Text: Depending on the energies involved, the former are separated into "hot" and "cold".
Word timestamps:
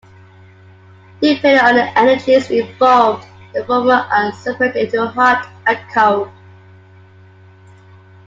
Depending 1.21 1.63
on 1.63 1.75
the 1.75 1.87
energies 1.99 2.49
involved, 2.49 3.23
the 3.53 3.63
former 3.65 3.93
are 4.11 4.31
separated 4.33 4.85
into 4.85 5.05
"hot" 5.09 5.47
and 5.67 5.77
"cold". 5.93 6.31